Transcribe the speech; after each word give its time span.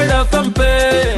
FM 0.00 0.50
पे 0.50 0.68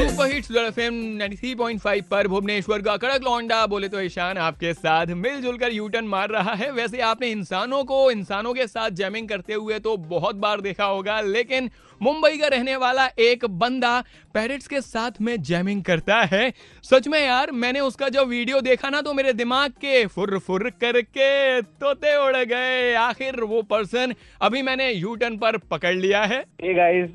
super 0.08 0.32
hits 0.32 0.50
FM 0.52 0.94
93.5 1.18 2.02
पर 2.02 2.28
भुवनेश्वर 2.28 2.82
का 2.82 2.96
कड़क 2.96 3.24
लौंडा 3.24 3.66
बोले 3.66 3.88
तो 3.88 4.00
ईशान 4.00 4.38
आपके 4.38 4.72
साथ 4.74 5.06
मिलजुल 5.16 5.56
कर 5.56 5.72
यू 5.72 5.88
टर्न 5.88 6.06
मार 6.06 6.30
रहा 6.30 6.54
है 6.54 6.70
वैसे 6.72 7.00
आपने 7.02 7.28
इंसानों 7.28 7.82
को 7.84 8.10
इंसानों 8.10 8.54
के 8.54 8.66
साथ 8.66 8.90
जैमिंग 8.90 9.28
करते 9.28 9.54
हुए 9.54 9.78
तो 9.78 9.96
बहुत 10.10 10.36
बार 10.36 10.60
देखा 10.60 10.84
होगा 10.84 11.20
लेकिन 11.20 11.70
मुंबई 12.00 12.36
का 12.38 12.46
रहने 12.46 12.76
वाला 12.76 13.06
एक 13.20 13.44
बंदा 13.58 14.00
पैरेट्स 14.34 14.66
के 14.66 14.80
साथ 14.80 15.20
में 15.20 15.36
जैमिंग 15.42 15.82
करता 15.82 16.16
है 16.22 16.52
सच 16.84 17.06
में 17.08 17.18
यार 17.20 17.50
मैंने 17.54 17.80
उसका 17.80 18.08
जो 18.08 18.24
वीडियो 18.24 18.60
देखा 18.60 18.88
ना 18.90 19.00
तो 19.00 19.12
मेरे 19.14 19.32
दिमाग 19.32 19.70
के 19.80 20.04
फुर 20.06 20.38
फुर 20.38 20.68
करके 20.80 21.60
तोते 21.60 22.16
उड़ 22.16 22.36
गए 22.36 22.94
आखिर 22.94 23.40
वो 23.44 23.62
पर्सन 23.70 24.14
अभी 24.42 24.62
मैंने 24.62 24.90
यू 24.92 25.14
टर्न 25.14 25.36
पर 25.36 25.56
पकड़ 25.70 25.94
लिया 25.96 26.22
है 26.24 26.42
Hey 26.62 26.74
guys, 26.74 27.08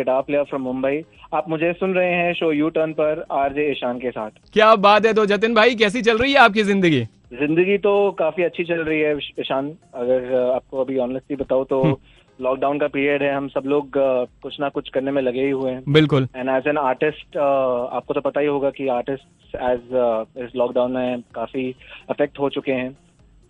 guitar 0.00 0.20
player 0.24 0.44
from 0.50 0.68
Mumbai. 0.68 0.96
आप 1.34 1.48
मुझे 1.48 1.72
सुन 1.74 1.94
रहे 1.94 2.12
हैं 2.12 2.32
शो 2.34 2.52
यू 2.52 2.68
टर्न 2.70 2.92
पर 2.94 3.24
आरजे 3.32 3.70
ईशान 3.70 3.98
के 3.98 4.10
साथ। 4.10 4.30
क्या 4.52 4.74
बात 4.84 5.06
है 5.06 5.12
तो 5.14 5.26
जतिन 5.26 5.54
भाई 5.54 5.74
कैसी 5.76 6.02
चल 6.02 6.18
रही 6.18 6.32
है 6.32 6.38
आपकी 6.40 6.62
ज़िंदगी? 6.64 7.00
ज़िंदगी 7.34 7.76
तो 7.78 7.90
काफ़ी 8.18 8.44
अच्छी 8.44 8.64
चल 8.64 8.80
रही 8.84 9.00
है 9.00 9.16
ईशान। 9.40 9.68
अगर 9.94 10.34
आपको 10.54 10.80
अभी 10.80 10.98
ऑनेस्टली 11.00 11.36
बताओ 11.36 11.64
तो 11.64 12.00
लॉकडाउन 12.38 12.78
का 12.78 12.86
पीरियड 12.88 13.22
है 13.22 13.32
हम 13.34 13.48
सब 13.48 13.62
लोग 13.66 13.92
कुछ 13.96 14.58
ना 14.60 14.68
कुछ 14.68 14.88
करने 14.88 15.10
में 15.10 15.20
लगे 15.22 15.44
ही 15.44 15.50
हुए 15.50 15.70
हैं। 15.70 15.82
बिल्कुल। 15.92 16.28
एंड 16.36 16.48
एज 16.50 16.68
एन 16.68 16.78
आर्टिस्ट 16.78 17.36
आपको 17.36 18.14
तो 18.14 18.20
पता 18.20 18.40
ही 18.40 18.46
होगा 18.46 18.70
कि 18.70 18.88
आर्टिस्ट 18.88 19.56
एज 19.56 20.44
इस 20.44 20.56
लॉकडाउन 20.56 20.92
में 20.92 21.22
काफ़ी 21.34 21.74
अफेक्ट 22.10 22.38
हो 22.40 22.48
चुके 22.50 22.72
हैं। 22.72 22.90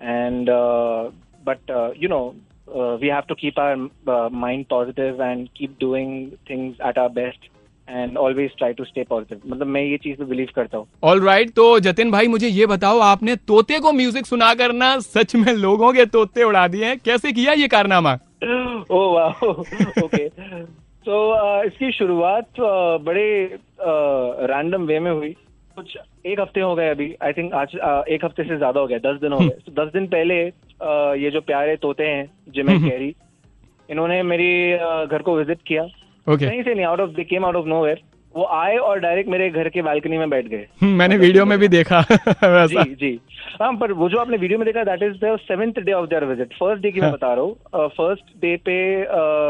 And 0.01 0.51
but 1.46 1.71
you 2.02 2.09
know 2.09 2.23
we 2.74 3.09
have 3.09 3.23
to 3.29 3.35
keep 3.35 3.59
our 3.60 4.29
mind 4.32 4.65
positive 4.71 5.23
and 5.23 5.49
keep 5.57 5.76
doing 5.80 6.30
things 6.51 6.80
at 6.87 6.99
our 6.99 7.09
best 7.15 7.49
and 7.88 8.16
always 8.18 8.51
try 8.59 8.73
to 8.73 8.85
stay 8.85 9.04
positive 9.10 9.40
मतलब 9.46 9.66
मैं 9.66 9.82
ये 9.82 9.96
चीज़ 9.99 10.16
पे 10.18 10.24
बिलीव 10.24 10.49
करता 10.54 10.79
हूँ। 10.79 10.87
ऑल 11.04 11.21
राइट 11.21 11.40
right, 11.40 11.57
तो 11.57 11.79
जतिन 11.80 12.10
भाई 12.10 12.27
मुझे 12.29 12.49
ये 12.49 12.66
बताओ 12.66 12.99
आपने 13.02 13.37
तोते 13.49 13.79
को 13.79 13.93
म्यूज़िक 13.93 14.27
सुना 14.27 14.52
करना 14.54 14.99
सच 15.01 15.35
में 15.37 15.52
लोगों 15.54 15.93
के 15.93 16.04
तोते 16.07 16.45
उड़ा 16.45 16.66
दिए 16.68 16.85
हैं? 16.85 16.99
कैसे 17.04 17.32
किया 17.32 17.52
ये 17.52 17.68
कारनामा? 17.68 18.12
ओह 18.90 19.12
वाह 19.15 19.45
ओके 20.05 20.29
तो 20.29 21.16
इसकी 21.66 21.90
शुरुआत 21.93 22.45
uh, 22.45 23.05
बड़े 23.05 23.59
रैंडम 24.49 24.82
वे 24.87 24.99
में 25.01 25.10
हुई। 25.10 25.34
कुछ 25.76 25.96
एक 26.26 26.40
हफ़्ते 26.40 26.60
हो 26.60 26.74
गए 26.74 26.88
अभी। 26.90 27.15
आई 27.23 27.32
थिंक 27.32 27.52
आज 27.54 27.76
uh, 27.76 28.02
एक 28.09 28.24
हफ़्ते 28.24 28.45
से 28.45 28.57
ज़्यादा 28.57 28.80
हो 28.80 28.87
गया 28.87 28.99
दस 29.04 29.21
दिन 29.21 29.32
हो 29.32 29.38
गए। 29.38 29.57
तो 29.66 29.73
दस 29.74 29.93
दिन 29.93 30.07
पहले 30.07 30.38
uh, 30.45 31.16
ये 31.23 31.30
जो 31.30 31.40
प्यारे 31.40 31.77
तोते 31.77 32.04
हैं 32.04 32.52
जिमे 32.54 32.79
कैरी 32.80 33.15
इन्होंने 33.88 34.23
मेरी 34.24 34.52
घर 35.07 35.23
को 35.23 35.37
विज़िट 35.37 35.59
किया। 35.66 35.82
ओके 36.27 36.46
कहीं 36.46 36.62
से 36.62 36.74
नहीं 36.74 36.85
out 36.87 37.01
of 37.01 37.10
they 37.10 37.24
came 37.24 37.45
out 37.45 37.57
of 37.57 37.66
nowhere 37.66 38.01
वो 38.35 38.45
आए 38.52 38.77
और 38.79 38.99
डायरेक्ट 39.01 39.30
मेरे 39.30 39.49
घर 39.51 39.68
के 39.68 39.82
बालकनी 39.82 40.18
में 40.18 40.30
बैठ 40.30 40.46
गए। 40.46 40.66
हम्म, 40.82 40.93
मैंने 40.99 41.16
वीडियो 41.16 41.45
में 41.45 41.59
भी 41.59 41.68
देखा। 41.68 42.01
वैसा। 42.10 42.82
जी 42.82 42.95
जी। 42.95 43.21
हाँ 43.62 43.73
पर 43.77 43.93
वो 43.93 44.09
जो 44.09 44.18
आपने 44.18 44.37
वीडियो 44.37 44.59
में 44.59 44.66
देखा 44.66 44.84
that 44.84 45.02
is 45.02 45.16
the 45.24 45.37
seventh 45.40 45.80
day 45.80 45.93
of 45.93 46.09
their 46.09 46.24
visit 46.24 46.52
first 46.55 46.82
day 46.82 46.90
की 46.90 47.01
मैं 47.01 47.09
हाँ। 47.09 47.16
बता 47.16 47.32
रहा 47.34 47.45
हूँ 47.45 47.88
फ़र्स्ट 47.88 48.32
डे 48.40 48.57
पे 48.57 48.77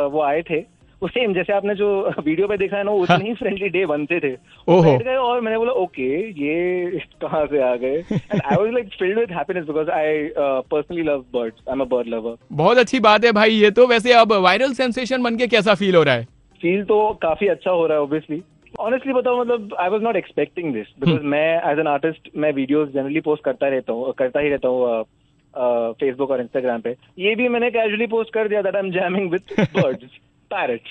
वो 0.07 0.23
आए 0.23 0.43
थे। 0.43 0.61
वो 1.03 1.09
सेम 1.09 1.35
जैसे 1.35 1.53
आपने 1.53 1.75
जो 1.75 1.89
वीडियो 2.19 2.47
पे 2.49 2.57
देखा 2.57 2.77
है 2.77 2.85
ना 2.85 2.91
उतने 2.93 3.29
ही। 3.29 3.35
फ्रेंडली 3.35 3.69
डे 3.69 3.85
बनते 3.87 4.19
थे। 4.21 4.31
बैठ 4.69 5.03
गए 5.03 5.15
और 5.17 5.41
मैंने 5.41 5.59
बोला 5.59 5.73
ओके 5.83 6.09
ये 6.41 7.01
कहाँ 7.23 7.45
से 7.47 7.63
आ 7.63 7.75
गए? 7.77 7.97
And 8.13 8.41
I 8.43 8.57
was 8.57 8.73
like 8.73 8.89
filled 8.99 9.19
with 9.19 9.33
happiness 9.33 9.65
because 9.67 9.91
I 9.91 10.29
personally 10.39 11.03
love 11.03 11.25
birds 11.35 11.69
I 11.69 11.73
am 11.73 11.81
a 11.81 11.85
bird 11.87 12.09
lover 12.09 12.37
बहुत 12.53 12.79
अच्छी 12.79 13.01
बात 13.01 13.25
है 13.25 13.33
भाई 13.33 13.51
ये 13.53 13.71
तो। 13.71 13.87
वैसे 13.89 14.13
अब 14.15 14.33
वायरल 14.45 14.73
सेंसेशन 14.75 15.23
बन 15.23 15.37
के 15.37 15.47
कैसा 15.49 15.75
फील 15.75 15.97
हो 15.97 16.03
रहा 16.03 16.15
है? 16.15 16.25
फील 16.61 16.83
तो 16.85 16.99
काफ़ी 17.23 17.47
अच्छा 17.49 17.71
हो 17.71 17.87
रहा 17.87 17.97
है 17.97 18.03
ऑब्वियसली 18.03 18.43
ऑनेस्टली 18.81 19.13
बताओ 19.13 19.41
मतलब 19.41 19.75
I 19.81 19.89
was 19.89 20.03
not 20.03 20.17
expecting 20.17 20.73
this 20.75 20.87
because 21.01 21.23
मैं 21.27 21.71
एज 21.71 21.79
एन 21.79 21.87
आर्टिस्ट 21.89 22.29
मैं 22.37 22.53
वीडियोस 22.53 22.89
जनरली 22.95 23.21
पोस्ट 23.21 23.45
करता 23.45 23.69
रहता 23.69 23.93
हूँ 23.93 24.13
करता 24.19 24.41
ही 24.41 24.49
रहता 24.49 24.69
हूँ 24.69 25.03
फेसबुक 26.01 26.31
और 26.31 26.41
इंस्टाग्राम 26.41 26.81
पे। 26.81 26.91
ये 27.19 27.35
भी 27.35 27.49
मैंने 27.49 27.71
कैजुअली 27.71 28.07
पोस्ट 28.09 28.33
कर 28.35 28.49
दिया 28.49 28.63
that 28.63 28.77
I 28.77 28.83
am 28.83 28.91
jamming 28.93 29.31
with 29.31 29.55
birds 29.61 30.19
parrots 30.51 30.91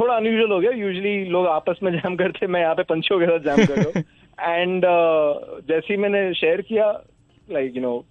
थोड़ा 0.00 0.14
अनयूजल 0.14 0.52
हो 0.52 0.60
गया। 0.60 0.70
यूजली 0.70 1.24
लोग 1.24 1.46
आपस 1.46 1.78
में 1.82 1.92
जैम 1.92 2.16
करते 2.16 2.46
मैं 2.46 2.60
यहाँ 2.60 2.74
पे 2.74 2.82
पंछियों 2.82 3.20
के 3.20 3.26
साथ 3.26 3.38
जैम 3.38 3.66
कर 3.66 3.82
रहा 3.82 4.54
एंड 4.54 4.82
जैसे 5.68 5.94
ही 5.94 5.96
मैंने 5.96 6.32
शेयर 6.34 6.60
किया 6.60 7.02
like 7.48 7.76
you 7.76 7.82
know 7.82 8.04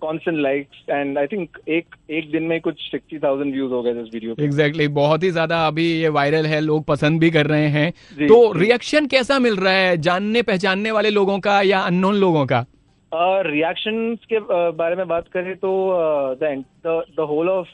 constant 0.00 0.38
likes 0.38 0.90
and 0.90 1.18
I 1.18 1.26
think 1.26 1.58
एक 1.68 1.96
एक 2.10 2.30
दिन 2.30 2.42
में 2.42 2.60
कुछ 2.60 2.80
सिक्सटी 2.80 3.18
थाउज़ेंड 3.18 3.52
व्यूज़ 3.52 3.72
हो 3.72 3.82
गए 3.82 3.90
इस 3.90 4.08
वीडियो 4.14 4.34
पे। 4.34 4.44
एग्जैक्टली 4.44 4.84
exactly, 4.84 5.04
बहुत 5.04 5.22
ही 5.22 5.30
ज़्यादा 5.30 5.66
अभी 5.66 5.86
ये 6.00 6.08
वायरल 6.08 6.46
है। 6.46 6.60
लोग 6.60 6.84
पसंद 6.84 7.20
भी 7.20 7.30
कर 7.30 7.46
रहे 7.46 7.66
हैं। 7.68 7.90
तो 8.28 8.52
रिएक्शन 8.52 9.06
कैसा 9.06 9.38
मिल 9.38 9.56
रहा 9.56 9.72
है? 9.72 9.96
जानने 9.96 10.42
पहचानने 10.42 10.90
वाले 10.90 11.10
लोगों 11.10 11.38
का 11.38 11.60
या 11.62 11.80
अननोन 11.80 12.14
लोगों 12.14 12.46
का? 12.46 12.64
रिएक्शन 13.46 14.16
uh, 14.16 14.24
के 14.24 14.36
uh, 14.36 14.74
बारे 14.76 14.96
में 14.96 15.08
बात 15.08 15.28
करें 15.28 15.54
तो 15.56 15.70
the 16.40 17.26
whole 17.28 17.48
of 17.48 17.68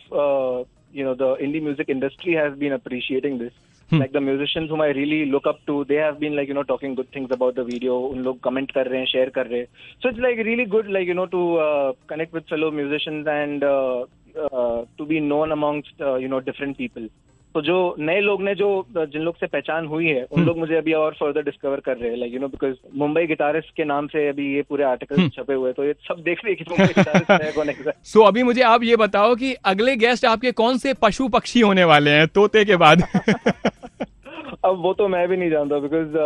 You 0.95 1.05
know 1.05 1.13
the 1.15 1.37
indie 1.41 1.59
music 1.59 1.89
industry 1.89 2.33
has 2.33 2.53
been 2.63 2.73
appreciating 2.73 3.39
this 3.39 3.51
like 3.91 4.13
the 4.13 4.21
musicians 4.21 4.71
whom 4.71 4.81
I 4.81 4.87
really 4.87 5.25
look 5.27 5.45
up 5.45 5.57
to, 5.67 5.85
they 5.85 5.95
have 5.95 6.19
been 6.19 6.35
like 6.35 6.47
you 6.47 6.55
know 6.55 6.63
talking 6.63 6.95
good 6.95 7.11
things 7.11 7.29
about 7.31 7.55
the 7.55 7.63
video. 7.63 7.97
उन 8.13 8.23
लोग 8.23 8.39
comment 8.47 8.71
कर 8.71 8.87
रहे 8.87 8.99
हैं, 8.99 9.07
share 9.07 9.31
कर 9.33 9.47
रहे 9.47 9.59
हैं. 9.59 9.67
So 10.01 10.09
it's 10.09 10.21
like 10.25 10.39
really 10.47 10.65
good 10.65 10.89
like 10.95 11.07
you 11.07 11.15
know 11.19 11.27
to 11.27 11.41
uh, 11.65 11.93
connect 12.07 12.33
with 12.33 12.47
fellow 12.47 12.71
musicians 12.71 13.27
and 13.27 13.63
uh, 13.63 14.05
uh, 14.51 14.85
to 14.97 15.05
be 15.05 15.19
known 15.19 15.51
amongst 15.51 16.01
uh, 16.01 16.15
you 16.15 16.27
know 16.27 16.39
different 16.39 16.77
people. 16.77 17.07
तो 17.54 17.60
जो 17.62 17.76
नए 17.98 18.20
लोग 18.20 18.42
ने 18.42 18.54
जो 18.54 18.68
जिन 18.96 19.22
लोग 19.22 19.36
से 19.36 19.46
पहचान 19.46 19.86
हुई 19.86 20.06
है 20.06 20.22
उन 20.32 20.44
लोग 20.44 20.58
मुझे 20.58 20.74
अभी 20.76 20.92
और 20.92 21.14
फर्दर 21.14 21.42
डिस्कवर 21.42 21.80
कर 21.80 21.96
रहे 21.96 22.10
हैं 22.10 22.16
like 22.16 22.34
you 22.34 22.40
know 22.40 22.48
because 22.48 22.74
Mumbai 22.98 23.26
guitarist 23.26 23.74
के 23.76 23.84
नाम 23.84 24.06
से 24.06 24.28
अभी 24.28 24.54
ये 24.54 24.62
पूरे 24.62 24.84
आर्टिकल 24.84 25.28
छपे 25.28 25.54
हुए 25.54 25.72
तो 25.72 25.84
ये 25.84 25.94
सब 26.08 26.22
देख 26.22 26.44
रहे 26.44 26.54
हैं 26.54 26.64
कि 26.64 26.70
मुंबई 26.70 26.92
गिटारिस्ट 26.94 27.30
है 27.30 27.52
कौन 27.52 27.68
है 27.68 27.92
सो 28.04 28.20
अभी 28.30 28.42
मुझे 28.42 28.62
आप 28.62 28.82
ये 28.82 28.96
बताओ 28.96 29.34
कि 29.34 29.52
अगले 29.64 29.96
गेस्ट 29.96 30.24
आपके 30.24 30.52
कौन 30.52 30.78
से 30.78 30.94
पशु 31.02 31.28
पक्षी 31.28 31.60
होने 31.60 31.84
वाले 31.84 32.10
हैं 32.10 32.26
तोते 32.28 32.64
के 32.64 32.76
बाद? 32.76 33.02
अब 34.64 34.82
वो 34.82 34.92
तो 34.92 35.08
मैं 35.08 35.28
भी 35.28 35.36
नहीं 35.36 35.50
जानता 35.50 35.78
बिकॉज़ 35.78 36.16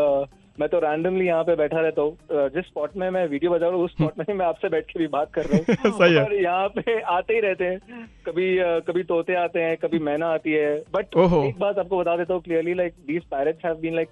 मैं 0.59 0.69
तो 0.69 0.79
रैंडमली 0.79 1.27
यहाँ 1.27 1.45
पे 1.45 1.55
बैठा 1.57 1.81
रहता 1.81 2.03
हूँ। 2.03 2.49
जिस 2.51 2.65
स्पॉट 2.65 2.91
में 2.97 3.09
मैं 3.11 3.27
वीडियो 3.29 3.51
बजा 3.51 3.67
रहा 3.67 3.77
हूँ 3.77 3.85
उस 3.85 3.91
स्पॉट 3.97 4.19
में 4.19 4.25
ही 4.29 4.35
मैं 4.35 4.47
आपसे 4.47 4.69
बैठ 4.69 4.85
के 4.85 4.99
भी 4.99 5.07
बात 5.07 5.33
कर 5.35 5.47
रहा 5.47 5.57
हूँ। 5.57 5.93
सही 5.99 6.15
है। 6.15 6.43
यहाँ 6.43 6.69
पे 6.77 7.01
आते 7.01 7.35
ही 7.35 7.41
रहते 7.41 7.65
हैं। 7.65 8.05
कभी 8.27 8.57
कभी 8.87 9.03
तोते 9.05 9.35
आते 9.37 9.61
हैं 9.61 9.77
कभी 9.77 9.99
मैना 10.01 10.27
आती 10.35 10.53
है। 10.53 10.77
बट 10.95 11.17
एक 11.17 11.59
बात 11.61 11.79
आपको 11.79 11.99
बता 11.99 12.17
देता 12.17 12.35
हूँ 12.35 12.43
clearly 12.43 12.75
like 12.75 12.95
these 13.07 13.23
parrots 13.31 13.65
have 13.65 13.75
been 13.77 13.95
like 13.95 14.09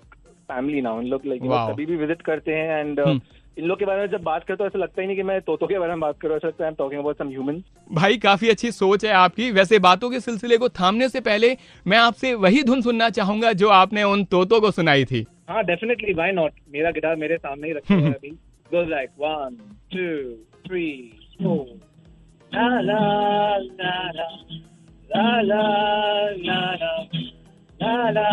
family 0.49 0.81
now 0.81 1.01
इन 1.01 1.07
लोग 1.09 1.27
लाइक. 1.27 1.43
कभी 1.71 1.87
भी 1.87 1.97
विज़िट 1.97 2.23
करते 2.23 2.53
हैं 2.53 2.81
एंड 2.81 3.01
हम्म। 3.01 3.21
इन 3.59 3.65
लोग 3.67 3.79
के 3.79 3.85
बारे 3.85 4.01
में 4.01 4.11
जब 4.11 4.23
बात 4.23 4.45
करते 4.45 4.63
हो 4.63 4.67
ऐसा 4.67 4.79
लगता 4.79 5.01
ही 5.01 5.07
नहीं 5.07 5.17
कि 5.17 5.23
मैं 5.23 5.41
तोतों 5.41 5.67
के 5.67 5.79
बारे 5.79 5.93
में 5.93 6.01
बात 6.01 6.19
कर 6.21 6.29
रहा 6.29 6.35
हूँ। 6.35 6.49
ऐसा 6.49 6.63
है 6.63 6.65
I 6.65 6.69
am 6.69 6.75
talking 6.75 7.01
about 7.01 7.19
some 7.19 7.29
human 7.29 7.63
भाई 7.91 8.17
काफ़ी 8.19 8.49
अच्छी 8.49 8.71
सोच 8.73 9.05
है 9.05 9.13
आपकी। 9.15 9.51
वैसे 9.51 9.79
बातों 9.81 10.11
के 10.11 10.21
सिलसिले 10.21 10.59
को 10.59 10.69
थामने 10.71 11.09
से 11.09 11.21
पहले 11.21 11.57
मैं 11.87 11.99
आपसे 11.99 12.33
वही 12.37 12.63
धुन 12.63 12.83
सुनना 12.83 13.09
चाहूँगा 13.11 13.53
जो 13.55 13.69
आपने 13.71 14.03
उन 14.05 14.25
तोतों 14.27 14.61
को 14.61 14.71
सुनाई 14.71 15.05
थी। 15.05 15.27
हाँ 15.49 15.63
डेफिनेटली 15.65 16.13
वाई 16.15 16.33
नॉट 16.33 16.53
मेरा 16.73 16.91
गिटार 16.97 17.17
मेरे 17.17 17.37
सामने 17.37 17.67
ही 17.69 17.73
रखा 17.75 17.95
है 17.95 18.13
अभी। 18.15 18.31
Goes 18.71 18.89
like 18.89 19.11
one 19.21 19.57
two 19.95 20.07
three 20.69 20.87
four 21.43 21.79
ला 22.55 22.81
ला 22.81 22.99
ला 23.81 23.95
ला 25.11 25.41
ला 25.43 25.63
ला 26.45 26.63
ला 27.83 28.11
ला 28.11 28.29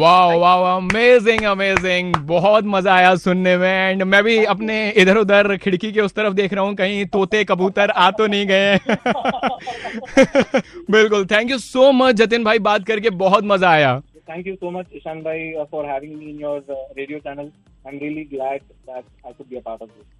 वाह 0.00 0.34
वाह 0.34 0.76
अमेजिंग 0.76 1.42
अमेजिंग 1.42 2.16
बहुत 2.16 2.64
मज़ा 2.64 2.94
आया 2.94 3.14
सुनने 3.14 3.56
में. 3.56 3.90
एंड 3.90 4.02
मैं 4.02 4.24
भी 4.24 4.44
अपने 4.44 4.90
इधर 4.90 5.16
उधर 5.16 5.56
खिड़की 5.56 5.92
के 5.92 6.00
उस 6.00 6.14
तरफ़ 6.14 6.34
देख 6.34 6.52
रहा 6.52 6.64
हूँ. 6.64 6.74
कहीं 6.74 7.06
तोते 7.06 7.44
कबूतर 7.44 7.90
आ 7.90 8.10
तो 8.10 8.26
नहीं 8.26 8.46
गए. 8.46 8.76
बिल्कुल. 10.90 11.26
Thank 11.26 11.50
you 11.50 11.58
so 11.58 11.92
much 11.92 12.14
Jatin 12.14 12.44
भाई 12.44 12.58
बात 12.58 12.84
करके 12.84 13.10
बहुत 13.10 13.44
मज़ा 13.44 13.70
आया. 13.70 14.02
Thank 14.16 14.46
you 14.46 14.54
so 14.54 14.70
much 14.70 14.86
Ishan 14.96 15.20
भाई 15.20 15.50
for 15.50 16.00
in 16.00 16.44
your 16.44 16.48
uh, 16.48 16.98
radio 16.98 17.26
channel. 17.26 17.46
I'm 17.88 17.98
really 17.98 18.40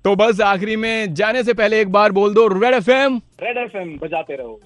तो 0.05 0.17
बस 0.17 0.41
आखिरी 0.41 0.76
में 0.76 1.15
जाने 1.15 1.43
से 1.43 1.53
पहले 1.53 1.81
एक 1.81 1.93
बार 1.93 2.12
बोल 2.12 2.35
दो 2.35 2.49
रेड 2.49 2.75
एफ़ 2.75 2.91
Red 2.91 3.73
FM 3.73 4.03
बजाते 4.03 4.37
रहो. 4.37 4.61